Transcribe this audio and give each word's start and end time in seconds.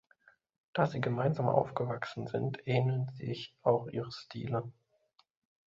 Da 0.73 0.87
sie 0.87 0.99
gemeinsam 0.99 1.47
aufgewachsen 1.47 2.25
sind, 2.25 2.57
ähneln 2.67 3.07
sich 3.09 3.53
auch 3.61 3.85
ihre 3.85 4.11
Stile. 4.11 4.63